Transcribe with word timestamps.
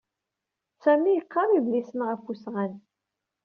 Sami 0.83 1.11
yeqqar 1.13 1.49
idlisen 1.57 2.01
ɣef 2.09 2.23
usɣan. 2.31 2.73